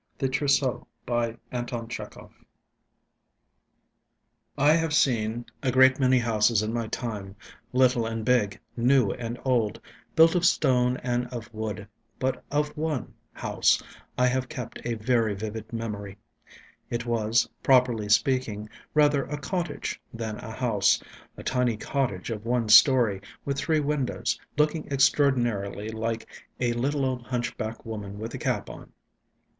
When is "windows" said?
23.79-24.39